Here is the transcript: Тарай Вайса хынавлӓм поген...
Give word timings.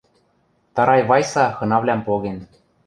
Тарай 0.75 1.01
Вайса 1.09 1.45
хынавлӓм 1.57 2.01
поген... 2.07 2.37